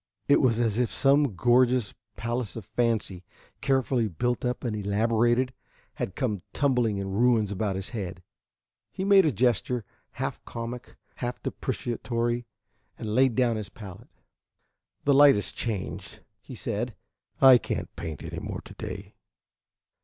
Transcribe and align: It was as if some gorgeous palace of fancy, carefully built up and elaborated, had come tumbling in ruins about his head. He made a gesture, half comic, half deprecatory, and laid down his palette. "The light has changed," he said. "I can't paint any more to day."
It 0.27 0.41
was 0.41 0.59
as 0.59 0.79
if 0.79 0.89
some 0.89 1.35
gorgeous 1.35 1.93
palace 2.17 2.55
of 2.55 2.65
fancy, 2.65 3.23
carefully 3.61 4.07
built 4.07 4.43
up 4.43 4.63
and 4.63 4.75
elaborated, 4.75 5.53
had 5.93 6.15
come 6.15 6.41
tumbling 6.53 6.97
in 6.97 7.07
ruins 7.11 7.51
about 7.51 7.75
his 7.75 7.89
head. 7.89 8.23
He 8.91 9.03
made 9.05 9.25
a 9.27 9.31
gesture, 9.31 9.85
half 10.13 10.43
comic, 10.43 10.97
half 11.17 11.39
deprecatory, 11.43 12.47
and 12.97 13.13
laid 13.13 13.35
down 13.35 13.57
his 13.57 13.69
palette. 13.69 14.09
"The 15.03 15.13
light 15.13 15.35
has 15.35 15.51
changed," 15.51 16.21
he 16.41 16.55
said. 16.55 16.95
"I 17.39 17.59
can't 17.59 17.95
paint 17.95 18.23
any 18.23 18.39
more 18.39 18.61
to 18.61 18.73
day." 18.73 19.13